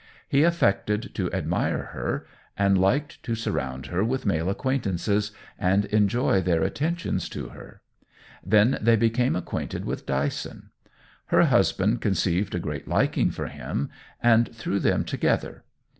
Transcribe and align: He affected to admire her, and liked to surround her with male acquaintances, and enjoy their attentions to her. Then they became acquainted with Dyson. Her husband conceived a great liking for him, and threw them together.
He 0.27 0.41
affected 0.41 1.13
to 1.13 1.31
admire 1.31 1.89
her, 1.93 2.25
and 2.57 2.75
liked 2.75 3.21
to 3.21 3.35
surround 3.35 3.85
her 3.85 4.03
with 4.03 4.25
male 4.25 4.49
acquaintances, 4.49 5.31
and 5.59 5.85
enjoy 5.85 6.41
their 6.41 6.63
attentions 6.63 7.29
to 7.29 7.49
her. 7.49 7.81
Then 8.43 8.79
they 8.81 8.95
became 8.95 9.35
acquainted 9.35 9.85
with 9.85 10.07
Dyson. 10.07 10.71
Her 11.25 11.43
husband 11.43 12.01
conceived 12.01 12.55
a 12.55 12.59
great 12.59 12.87
liking 12.87 13.29
for 13.29 13.45
him, 13.45 13.91
and 14.23 14.49
threw 14.55 14.79
them 14.79 15.03
together. 15.05 15.65